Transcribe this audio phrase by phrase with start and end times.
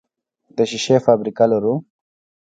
[0.57, 1.75] د شیشې فابریکه لرو؟